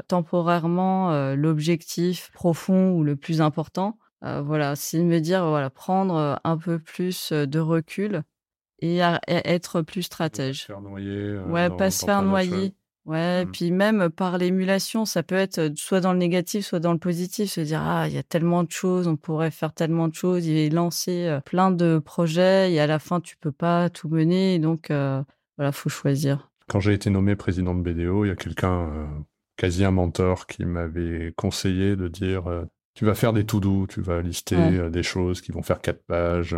[0.09, 3.97] temporairement l'objectif profond ou le plus important.
[4.21, 8.25] voilà, c'est me dire, voilà, prendre un peu plus de recul
[8.79, 10.59] et, à, être plus stratège.
[10.59, 11.37] Pas se faire noyer.
[11.37, 12.73] ouais, dans, pas se faire noyer.
[13.05, 13.51] Ouais, mmh.
[13.51, 17.51] puis même par l'émulation, ça peut être soit dans le négatif, soit dans le positif,
[17.51, 20.47] se dire ah, il y a tellement de choses, on pourrait faire tellement de choses,
[20.47, 24.57] il est lancé plein de projets et à la fin tu peux pas tout mener,
[24.57, 25.21] donc euh,
[25.57, 26.49] voilà, faut choisir.
[26.67, 29.05] Quand j'ai été nommé président de BDO, il y a quelqu'un, euh,
[29.55, 33.85] quasi un mentor, qui m'avait conseillé de dire euh, tu vas faire des to do,
[33.87, 34.89] tu vas lister ouais.
[34.89, 36.55] des choses qui vont faire quatre pages,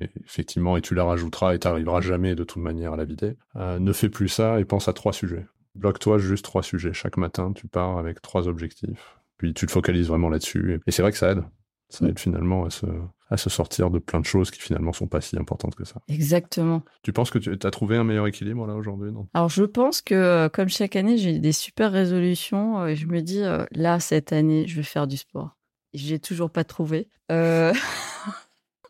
[0.00, 3.04] et effectivement, et tu la rajouteras et tu n'arriveras jamais de toute manière à la
[3.04, 3.36] vider.
[3.54, 5.46] ne fais plus ça et pense à trois sujets.
[5.74, 6.94] Bloque-toi juste trois sujets.
[6.94, 9.18] Chaque matin, tu pars avec trois objectifs.
[9.36, 10.80] Puis tu te focalises vraiment là-dessus.
[10.86, 11.44] Et c'est vrai que ça aide.
[11.88, 12.86] Ça aide finalement à se,
[13.30, 16.00] à se sortir de plein de choses qui finalement sont pas si importantes que ça.
[16.08, 16.82] Exactement.
[17.02, 20.14] Tu penses que tu as trouvé un meilleur équilibre là aujourd'hui Alors je pense que
[20.14, 24.00] euh, comme chaque année, j'ai des super résolutions euh, et je me dis euh, là
[24.00, 25.56] cette année, je vais faire du sport.
[25.94, 27.08] J'ai toujours pas trouvé.
[27.30, 27.72] Euh...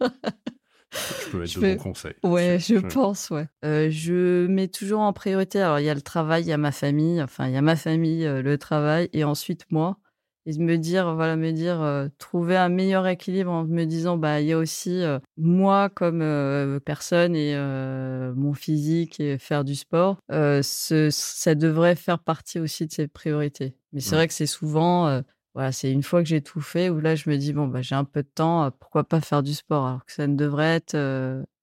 [0.00, 2.14] Je peux être je de bons conseils.
[2.22, 3.46] Ouais, je, je, pense, ouais.
[3.64, 5.60] Euh, je mets toujours en priorité.
[5.60, 7.22] Alors, il y a le travail, il y a ma famille.
[7.22, 9.98] Enfin, il y a ma famille, euh, le travail, et ensuite moi.
[10.46, 14.40] et de me dire, voilà, me dire, trouver un meilleur équilibre en me disant, bah,
[14.40, 15.02] il y a aussi
[15.36, 17.56] moi comme personne et
[18.34, 20.18] mon physique et faire du sport.
[20.30, 23.76] Ce, ça devrait faire partie aussi de ses priorités.
[23.92, 25.20] Mais c'est vrai que c'est souvent,
[25.56, 27.82] voilà, c'est une fois que j'ai tout fait où là je me dis bon bah
[27.82, 29.86] j'ai un peu de temps, pourquoi pas faire du sport?
[29.86, 30.96] Alors que ça ne devrait être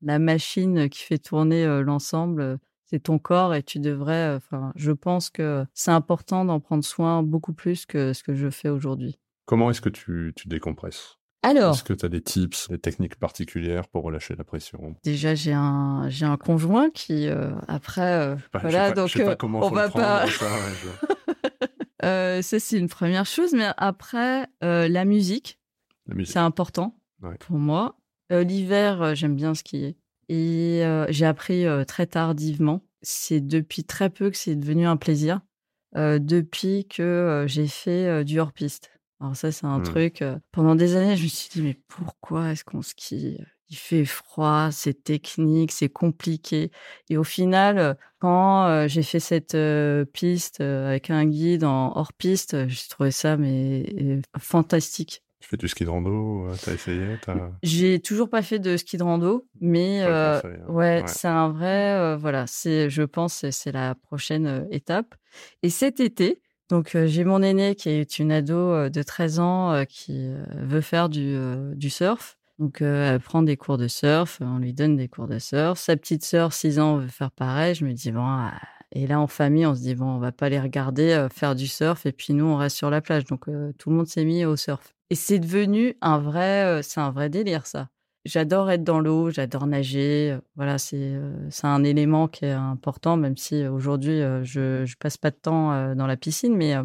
[0.01, 2.59] la machine qui fait tourner l'ensemble
[2.93, 4.35] c'est ton corps et tu devrais.
[4.35, 8.51] Enfin, je pense que c'est important d'en prendre soin beaucoup plus que ce que je
[8.51, 9.17] fais aujourd'hui.
[9.45, 11.17] Comment est-ce que tu, tu décompresses?
[11.41, 14.95] Alors, est-ce que tu as des tips, des techniques particulières pour relâcher la pression?
[15.03, 17.27] Déjà, j'ai un, j'ai un conjoint qui,
[17.67, 19.11] après, voilà, donc
[19.43, 20.27] on va pas.
[20.27, 20.47] Ça,
[22.03, 25.59] ça c'est une première chose, mais après, la musique,
[26.25, 26.99] c'est important
[27.39, 27.97] pour moi.
[28.29, 29.97] L'hiver, j'aime bien skier.
[30.29, 32.81] Et j'ai appris très tardivement.
[33.01, 35.41] C'est depuis très peu que c'est devenu un plaisir.
[35.95, 38.91] depuis que j'ai fait du hors-piste.
[39.19, 39.83] Alors ça, c'est un mmh.
[39.83, 40.23] truc.
[40.51, 43.37] pendant des années, je me suis dit mais pourquoi est-ce qu'on skie
[43.69, 46.71] Il fait froid, c'est technique, c'est compliqué.
[47.09, 49.57] Et au final, quand j'ai fait cette
[50.11, 55.23] piste avec un guide en hors-piste, j'ai trouvé ça mais fantastique.
[55.43, 57.17] Tu fais du ski de rando T'as essayé
[57.63, 60.71] J'ai toujours pas fait de ski de rando, mais euh, hein.
[60.71, 61.91] ouais, c'est un vrai.
[61.95, 65.15] Euh, voilà, c'est, je pense, c'est la prochaine étape.
[65.61, 70.29] Et cet été, donc j'ai mon aîné qui est une ado de 13 ans qui
[70.55, 71.37] veut faire du,
[71.75, 72.37] du surf.
[72.59, 75.79] Donc elle prend des cours de surf, on lui donne des cours de surf.
[75.79, 77.75] Sa petite sœur, 6 ans, veut faire pareil.
[77.75, 78.23] Je me dis bon.
[78.23, 78.53] Ah,
[78.95, 81.65] et là, en famille, on se dit, bon, on va pas les regarder faire du
[81.65, 83.25] surf, et puis nous, on reste sur la plage.
[83.25, 83.45] Donc,
[83.79, 84.93] tout le monde s'est mis au surf.
[85.09, 87.89] Et c'est devenu un vrai, c'est un vrai délire ça.
[88.23, 90.37] J'adore être dans l'eau, j'adore nager.
[90.55, 95.31] Voilà, c'est c'est un élément qui est important, même si aujourd'hui je je passe pas
[95.31, 96.75] de temps dans la piscine, mais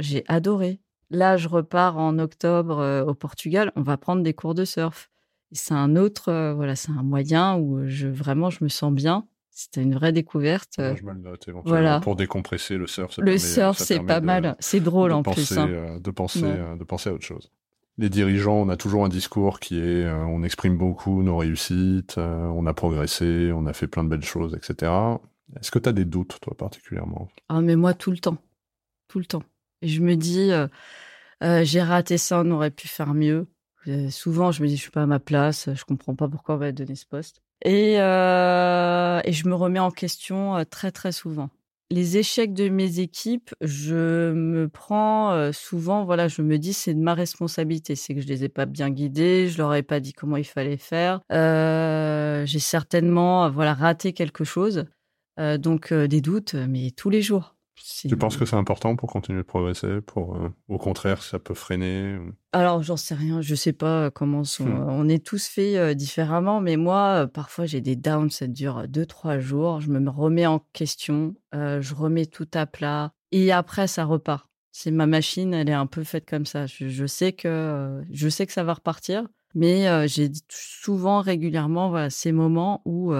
[0.00, 0.80] j'ai adoré.
[1.10, 3.72] Là, je repars en octobre au Portugal.
[3.76, 5.10] On va prendre des cours de surf.
[5.52, 9.26] C'est un autre, voilà, c'est un moyen où je vraiment je me sens bien.
[9.50, 10.74] C'était une vraie découverte.
[10.78, 12.00] je me le note éventuellement voilà.
[12.00, 13.18] pour décompresser le surf.
[13.18, 14.56] le surf, c'est pas mal.
[14.60, 15.56] C'est drôle en plus.
[15.58, 15.98] Hein.
[16.00, 17.50] de penser, de penser à autre chose
[17.98, 22.16] les dirigeants, on a toujours un discours qui est euh, on exprime beaucoup nos réussites,
[22.16, 24.92] euh, on a progressé, on a fait plein de belles choses, etc.
[25.58, 27.28] Est-ce que tu as des doutes, toi, particulièrement?
[27.48, 28.38] Ah, mais moi, tout le temps.
[29.08, 29.42] Tout le temps.
[29.82, 30.68] Et je me dis, euh,
[31.64, 33.48] j'ai raté ça, on aurait pu faire mieux.
[34.10, 36.58] Souvent, je me dis, je suis pas à ma place, je comprends pas pourquoi on
[36.58, 37.42] va donner ce poste.
[37.64, 41.50] Et, et je me remets en question très, très souvent
[41.90, 47.00] les échecs de mes équipes, je me prends souvent, voilà, je me dis c'est de
[47.00, 50.12] ma responsabilité, c'est que je les ai pas bien guidés, je leur ai pas dit
[50.12, 54.84] comment il fallait faire, j'ai certainement, voilà, raté quelque chose,
[55.38, 57.54] donc des doutes, mais tous les jours.
[58.06, 61.54] Tu penses que c'est important pour continuer de progresser Pour euh, au contraire, ça peut
[61.54, 62.18] freiner
[62.52, 63.40] Alors, j'en sais rien.
[63.40, 64.66] Je sais pas comment sont...
[64.66, 64.88] Hmm.
[64.88, 68.30] on est tous faits euh, différemment, mais moi, euh, parfois, j'ai des downs.
[68.30, 69.80] Ça dure deux, trois jours.
[69.80, 71.34] Je me remets en question.
[71.52, 73.12] je remets tout à plat.
[73.32, 74.48] Et après, ça repart.
[74.72, 75.54] C'est ma machine.
[75.54, 76.66] Elle est un peu faite comme ça.
[76.66, 82.32] Je, sais que je sais que ça va repartir, mais j'ai souvent régulièrement voilà ces
[82.32, 83.12] moments où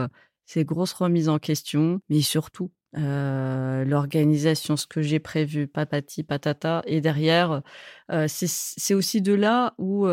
[0.45, 6.83] ces grosses remises en question, mais surtout l'organisation, ce que j'ai prévu, patati patata.
[6.87, 7.63] Et derrière,
[8.27, 10.09] c'est aussi de là où,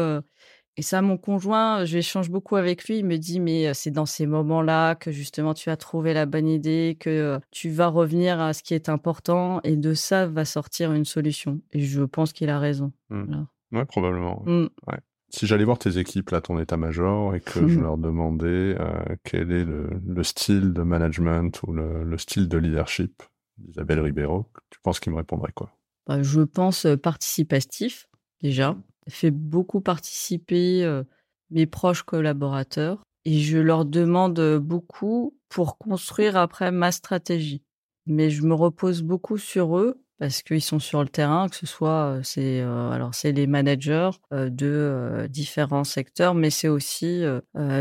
[0.77, 2.97] et ça, mon conjoint, j'échange beaucoup avec lui.
[2.97, 6.49] Il me dit, mais c'est dans ces moments-là que justement tu as trouvé la bonne
[6.49, 10.91] idée, que tu vas revenir à ce qui est important, et de ça va sortir
[10.91, 11.61] une solution.
[11.71, 12.91] Et je pense qu'il a raison.
[13.09, 13.45] Mmh.
[13.71, 14.43] Ouais, probablement.
[14.45, 14.67] Mmh.
[14.87, 14.99] Ouais.
[15.35, 19.51] Si j'allais voir tes équipes, là, ton état-major, et que je leur demandais euh, quel
[19.51, 23.21] est le, style de management ou le, style de leadership
[23.57, 25.71] d'Isabelle Ribeiro, tu penses qu'ils me répondraient quoi?
[26.07, 28.07] Bah, Je pense euh, participatif,
[28.41, 28.77] déjà.
[29.09, 31.03] Fait beaucoup participer euh,
[31.51, 37.61] mes proches collaborateurs et je leur demande beaucoup pour construire après ma stratégie.
[38.05, 41.65] Mais je me repose beaucoup sur eux parce qu'ils sont sur le terrain, que ce
[41.65, 47.23] soit c'est alors c'est les managers de différents secteurs, mais c'est aussi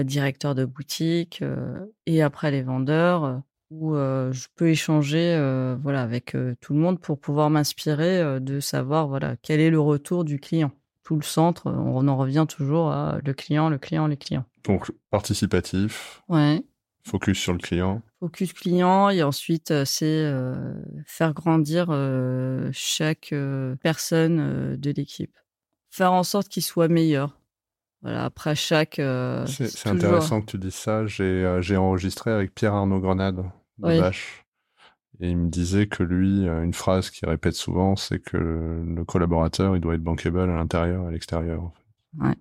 [0.05, 1.43] directeur de boutique
[2.07, 5.37] et après les vendeurs où je peux échanger
[5.83, 10.25] voilà avec tout le monde pour pouvoir m'inspirer de savoir voilà quel est le retour
[10.25, 10.73] du client.
[11.03, 14.45] Tout le centre, on en revient toujours à le client, le client, les clients.
[14.65, 16.23] Donc participatif.
[16.29, 16.65] Ouais.
[17.07, 18.03] Focus sur le client.
[18.21, 23.35] Focus client et ensuite euh, c'est euh, faire grandir euh, chaque
[23.83, 25.37] personne de l'équipe.
[25.91, 27.39] Faire en sorte qu'il soit meilleur.
[28.03, 29.01] Voilà, après chaque.
[29.47, 31.07] c'est intéressant que tu dises ça.
[31.07, 33.45] J'ai enregistré avec Pierre Arnaud Grenade
[33.79, 34.45] de Vache.
[35.21, 39.77] Et il me disait que lui, une phrase qu'il répète souvent, c'est que le collaborateur,
[39.77, 41.63] il doit être bankable à l'intérieur et à l'extérieur.
[41.63, 42.27] En fait.
[42.27, 42.35] Ouais.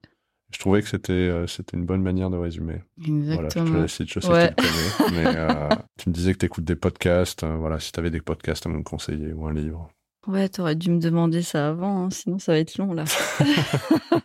[0.54, 2.84] Je trouvais que c'était c'était une bonne manière de résumer.
[3.06, 3.66] Exactement.
[3.66, 6.46] Voilà, je te je sais que tu le connais, mais tu me disais que tu
[6.46, 7.44] écoutes des podcasts.
[7.44, 9.89] voilà, si tu avais des podcasts à me conseiller ou un livre.
[10.26, 13.04] Ouais, t'aurais dû me demander ça avant, hein, sinon ça va être long là.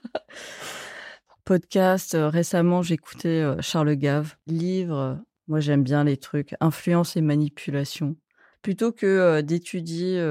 [1.44, 4.36] Podcast, euh, récemment j'écoutais euh, Charles Gave.
[4.46, 5.14] Livre, euh,
[5.48, 8.16] moi j'aime bien les trucs influence et manipulation.
[8.62, 10.22] Plutôt que d'étudier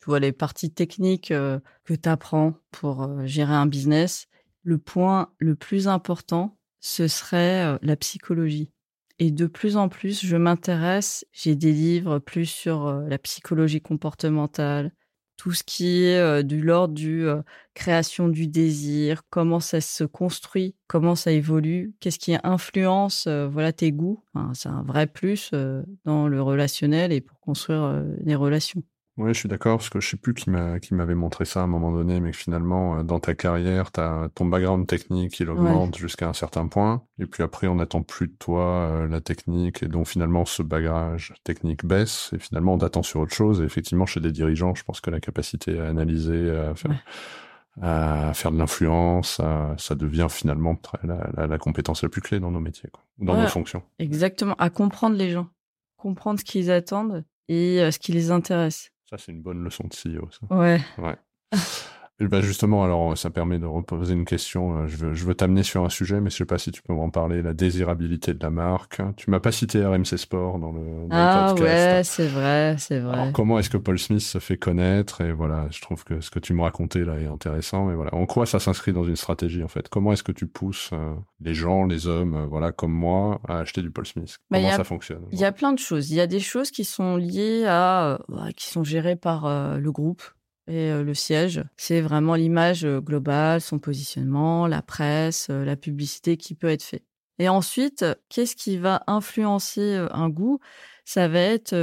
[0.00, 4.26] tu vois, les parties techniques que tu apprends pour gérer un business,
[4.62, 8.70] le point le plus important, ce serait la psychologie.
[9.18, 14.92] Et de plus en plus, je m'intéresse, j'ai des livres plus sur la psychologie comportementale,
[15.40, 17.40] tout ce qui est euh, du l'ordre du euh,
[17.72, 23.72] création du désir, comment ça se construit, comment ça évolue, qu'est-ce qui influence euh, voilà
[23.72, 24.22] tes goûts.
[24.52, 25.52] c'est un vrai plus
[26.04, 28.82] dans le relationnel et pour construire les relations.
[29.16, 31.66] Oui, je suis d'accord, parce que je sais plus qui m'avait montré ça à un
[31.66, 36.28] moment donné, mais que finalement, euh, dans ta carrière, ton background technique, il augmente jusqu'à
[36.28, 39.88] un certain point, et puis après, on n'attend plus de toi euh, la technique, et
[39.88, 44.06] donc finalement, ce bagage technique baisse, et finalement, on t'attend sur autre chose, et effectivement,
[44.06, 47.04] chez des dirigeants, je pense que la capacité à analyser, à faire,
[47.82, 49.40] à faire de l'influence,
[49.76, 53.48] ça devient finalement la, la, compétence la plus clé dans nos métiers, quoi, dans nos
[53.48, 53.82] fonctions.
[53.98, 55.48] Exactement, à comprendre les gens,
[55.96, 58.92] comprendre ce qu'ils attendent et euh, ce qui les intéresse.
[59.10, 60.30] Ça, c'est une bonne leçon de CEO.
[60.30, 60.54] Ça.
[60.54, 60.80] Ouais.
[60.98, 61.16] Ouais.
[62.28, 64.78] bah justement, alors ça permet de reposer une question.
[64.78, 66.82] Euh, je veux, je veux t'amener sur un sujet, mais je sais pas si tu
[66.82, 67.40] peux m'en parler.
[67.42, 69.00] La désirabilité de la marque.
[69.16, 71.62] Tu m'as pas cité RMC Sport dans le, dans ah, podcast.
[71.62, 73.18] ouais, c'est vrai, c'est vrai.
[73.18, 75.22] Alors, comment est-ce que Paul Smith se fait connaître?
[75.22, 77.86] Et voilà, je trouve que ce que tu me racontais là est intéressant.
[77.86, 79.88] Mais voilà, en quoi ça s'inscrit dans une stratégie en fait?
[79.88, 83.60] Comment est-ce que tu pousses euh, les gens, les hommes, euh, voilà, comme moi, à
[83.60, 84.38] acheter du Paul Smith?
[84.50, 85.22] Bah, Comment ça fonctionne?
[85.32, 86.10] Il y a plein de choses.
[86.10, 88.18] Il y a des choses qui sont liées à,
[88.56, 90.22] qui sont gérées par le groupe
[90.66, 91.64] et le siège.
[91.76, 97.04] C'est vraiment l'image globale, son positionnement, la presse, la publicité qui peut être fait.
[97.38, 100.60] Et ensuite, qu'est-ce qui va influencer un goût?
[101.04, 101.74] Ça va être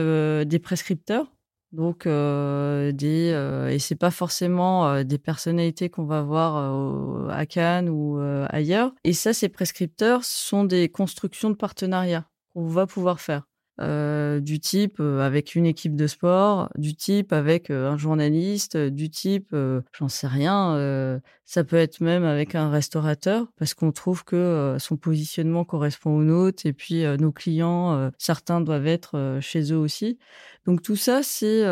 [0.43, 1.33] des prescripteurs.
[1.73, 8.93] Donc des et c'est pas forcément des personnalités qu'on va voir à Cannes ou ailleurs.
[9.03, 13.46] Et ça, ces prescripteurs sont des constructions de partenariats qu'on va pouvoir faire.
[13.79, 18.75] Euh, du type euh, avec une équipe de sport, du type avec euh, un journaliste,
[18.75, 19.55] du type,
[19.93, 24.97] j'en sais rien, ça peut être même avec un restaurateur parce qu'on trouve que son
[24.97, 30.17] positionnement correspond au nôtre et puis nos clients, certains doivent être chez eux aussi.
[30.65, 31.63] Donc tout ça, c'est,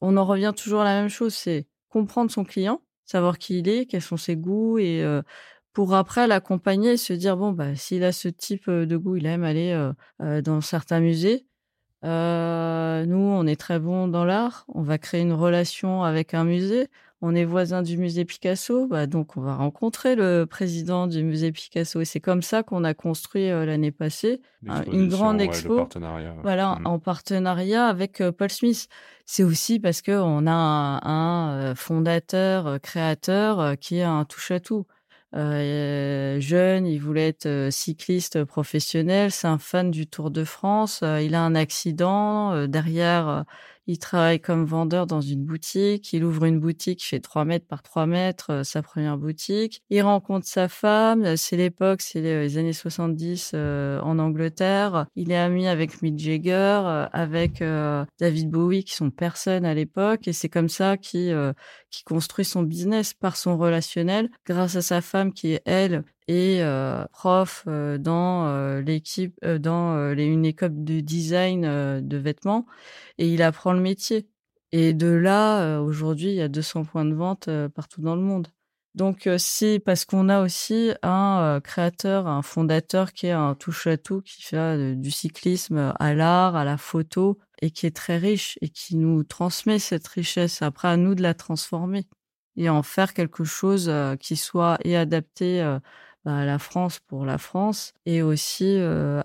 [0.00, 3.68] on en revient toujours à la même chose, c'est comprendre son client, savoir qui il
[3.68, 5.04] est, quels sont ses goûts et
[5.72, 9.26] pour après l'accompagner et se dire bon bah s'il a ce type de goût, il
[9.26, 11.46] aime aller dans certains musées.
[12.02, 14.64] nous, on est très bon dans l'art.
[14.68, 16.88] On va créer une relation avec un musée.
[17.24, 21.52] On est voisin du musée Picasso, bah, donc on va rencontrer le président du musée
[21.52, 22.00] Picasso.
[22.00, 24.40] Et c'est comme ça qu'on a construit l'année passée
[24.92, 25.88] une grande expo.
[26.42, 26.86] Voilà, mmh.
[26.86, 28.88] en partenariat avec Paul Smith.
[29.24, 30.98] C'est aussi parce que on a un,
[31.70, 34.84] un fondateur, créateur qui a un touche à tout.
[35.34, 41.00] Euh, jeune, il voulait être euh, cycliste professionnel, c'est un fan du Tour de France.
[41.02, 42.66] Euh, il a un accident.
[42.66, 43.44] derrière,
[43.86, 46.12] il travaille comme vendeur dans une boutique.
[46.12, 49.82] Il ouvre une boutique fait 3 mètres par 3 mètres, sa première boutique.
[49.90, 51.36] Il rencontre sa femme.
[51.36, 55.06] C'est l'époque, c'est les années 70 en Angleterre.
[55.16, 57.62] Il est ami avec Mick Jagger, avec
[58.20, 60.28] David Bowie, qui sont personnes à l'époque.
[60.28, 61.52] Et c'est comme ça qu'il
[61.90, 66.62] qui construit son business par son relationnel, grâce à sa femme qui est elle et
[66.62, 71.62] euh, prof euh, dans euh, l'équipe, dans les, une école de design
[72.00, 72.66] de vêtements,
[73.18, 74.28] et il apprend le métier.
[74.72, 78.48] Et de là, aujourd'hui, il y a 200 points de vente partout dans le monde.
[78.94, 84.42] Donc c'est parce qu'on a aussi un créateur, un fondateur qui est un touche-à-tout, qui
[84.42, 88.96] fait du cyclisme à l'art, à la photo, et qui est très riche et qui
[88.96, 90.62] nous transmet cette richesse.
[90.62, 92.06] Après, à nous de la transformer
[92.56, 95.62] et en faire quelque chose qui soit et adapté
[96.24, 98.78] bah, la France pour la France et aussi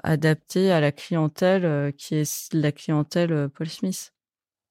[0.03, 4.13] adapté à la clientèle qui est la clientèle Paul Smith.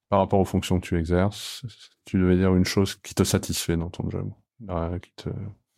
[0.08, 1.64] Par rapport aux fonctions que tu exerces,
[2.04, 4.30] tu devais dire une chose qui te satisfait dans ton job,
[5.02, 5.28] qui te...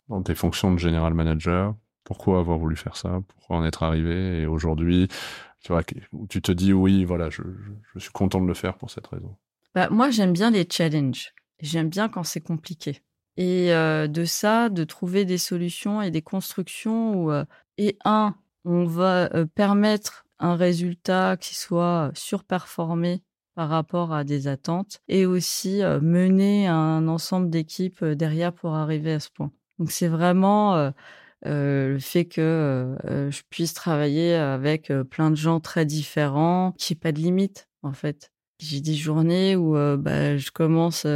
[0.07, 1.75] dans tes fonctions de general manager.
[2.03, 3.21] Pourquoi avoir voulu faire ça?
[3.27, 4.41] Pourquoi en être arrivé?
[4.41, 5.07] Et aujourd'hui,
[5.61, 5.83] tu vois,
[6.13, 7.41] où tu te dis oui, voilà, je,
[7.93, 9.35] je, suis content de le faire pour cette raison.
[9.75, 11.33] Bah, moi, j'aime bien les challenges.
[11.59, 13.01] J'aime bien quand c'est compliqué.
[13.41, 17.31] Et de ça, de trouver des solutions et des constructions où,
[17.77, 18.35] et un,
[18.65, 23.23] on va permettre un résultat qui soit surperformé
[23.55, 29.21] par rapport à des attentes et aussi mener un ensemble d'équipes derrière pour arriver à
[29.21, 29.51] ce point.
[29.79, 30.91] Donc c'est vraiment
[31.45, 32.97] le fait que
[33.29, 37.93] je puisse travailler avec plein de gens très différents, qui n'y pas de limite en
[37.93, 38.33] fait.
[38.59, 41.07] J'ai des journées où bah, je commence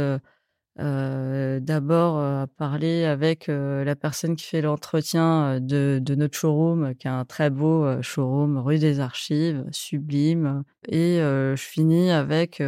[0.76, 7.24] d'abord à parler avec la personne qui fait l'entretien de, notre showroom, qui a un
[7.24, 10.64] très beau showroom rue des Archives, sublime.
[10.88, 12.60] Et je finis avec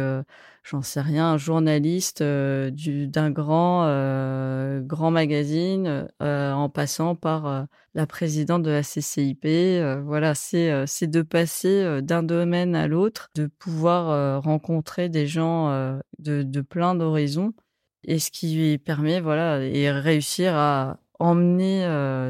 [0.69, 7.67] j'en sais rien, un journaliste euh, d'un grand, euh, grand magazine euh, en passant par
[7.95, 9.47] la présidente de la CCIP.
[10.03, 15.69] voilà, c'est de passer d'un domaine à l'autre, de pouvoir rencontrer des gens
[16.19, 17.53] de, de plein d'horizons
[18.03, 21.85] et ce qui lui permet, voilà, et réussir à emmener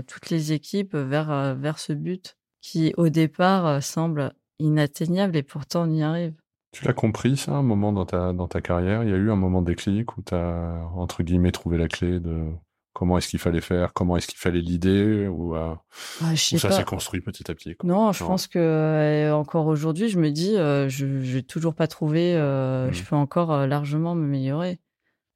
[0.08, 5.92] toutes les équipes vers, vers ce but qui, au départ, semble inatteignable et pourtant on
[5.92, 6.34] y arrive.
[6.72, 9.04] Tu l'as compris, ça, un moment dans ta, dans ta carrière?
[9.04, 12.20] Il y a eu un moment déclic où tu as, entre guillemets, trouvé la clé
[12.20, 12.52] de
[12.94, 15.76] comment est-ce qu'il fallait faire, comment est-ce qu'il fallait l'idée, ou, euh,
[16.22, 20.20] ah, ça s'est construit petit à petit Non, je pense que euh, encore aujourd'hui, je
[20.20, 22.92] me dis, euh, je n'ai toujours pas trouvé, mmh.
[22.92, 24.80] je peux encore largement m'améliorer.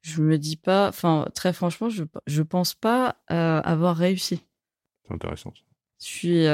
[0.02, 4.42] Je me dis pas, enfin, très franchement, je ne pense pas avoir réussi.
[5.06, 5.52] C'est intéressant.
[6.00, 6.44] Je suis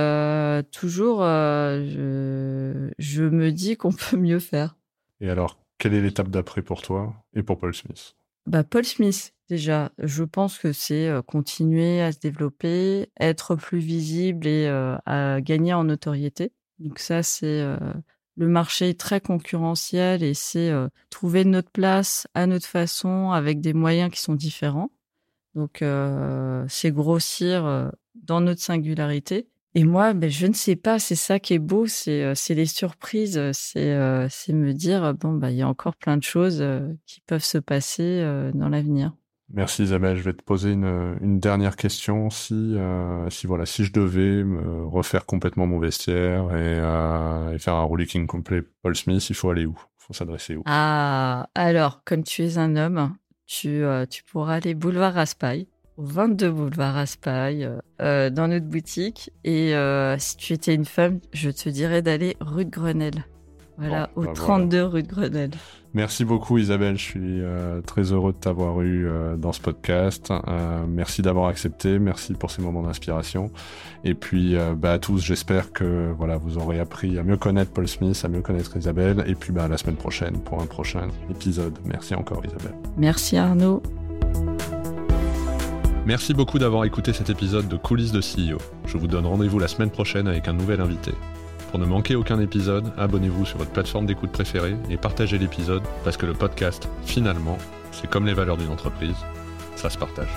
[0.70, 4.76] toujours, je, je me dis qu'on peut mieux faire.
[5.20, 8.14] Et alors, quelle est l'étape d'après pour toi et pour Paul Smith?
[8.46, 14.46] Bah, Paul Smith, déjà, je pense que c'est continuer à se développer, être plus visible
[14.46, 16.52] et à gagner en notoriété.
[16.78, 17.64] Donc ça, c'est
[18.38, 20.72] le marché est très concurrentiel et c'est
[21.10, 24.90] trouver notre place à notre façon avec des moyens qui sont différents.
[25.54, 25.84] Donc
[26.68, 31.54] c'est grossir dans notre singularité et moi, ben, je ne sais pas, c'est ça qui
[31.54, 35.68] est beau, c'est euh, les surprises, c'est euh, me dire, bon, bah, il y a
[35.68, 38.22] encore plein de choses euh, qui peuvent se passer
[38.54, 39.12] dans l'avenir.
[39.52, 40.16] Merci Isabelle.
[40.16, 42.30] Je vais te poser une, une dernière question.
[42.30, 42.76] Si,
[43.30, 46.76] si voilà, si je devais me refaire complètement mon vestiaire et,
[47.54, 49.78] et faire un rolling complet Paul Smith, il faut aller où?
[50.00, 50.62] Il faut s'adresser où?
[50.66, 53.14] Ah, alors, comme tu es un homme,
[53.46, 55.66] tu, tu pourras aller boulevard Raspail
[55.98, 59.30] 22 boulevard Raspail, euh, euh, dans notre boutique.
[59.44, 63.24] Et euh, si tu étais une femme, je te dirais d'aller rue de Grenelle.
[63.76, 65.50] Voilà, au 32 bah rue de Grenelle.
[65.98, 67.40] Merci beaucoup Isabelle, je suis
[67.84, 70.32] très heureux de t'avoir eu dans ce podcast.
[70.86, 73.50] merci d'avoir accepté, merci pour ces moments d'inspiration.
[74.04, 77.88] Et puis bah, à tous, j'espère que voilà, vous aurez appris à mieux connaître Paul
[77.88, 79.24] Smith, à mieux connaître Isabelle.
[79.26, 81.76] Et puis bah, la semaine prochaine pour un prochain épisode.
[81.84, 82.76] Merci encore Isabelle.
[82.96, 83.82] Merci Arnaud.
[86.06, 88.58] Merci beaucoup d'avoir écouté cet épisode de Coulisses de CEO.
[88.86, 91.10] Je vous donne rendez-vous la semaine prochaine avec un nouvel invité.
[91.68, 96.16] Pour ne manquer aucun épisode, abonnez-vous sur votre plateforme d'écoute préférée et partagez l'épisode parce
[96.16, 97.58] que le podcast, finalement,
[97.92, 99.16] c'est comme les valeurs d'une entreprise,
[99.76, 100.30] ça se partage.